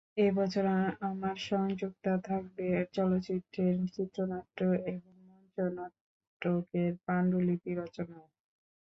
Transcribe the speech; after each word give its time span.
এ 0.17 0.37
বছর 0.37 0.65
আমার 1.09 1.35
সংযুক্ততা 1.49 2.13
থাকবে 2.27 2.65
চলচ্চিত্রের 2.93 3.75
চিত্রনাট্য 3.95 4.59
এবং 4.87 5.13
মঞ্চনাটকের 5.29 6.91
পাণ্ডুলিপি 7.05 7.71
রচনায়ও। 7.75 8.29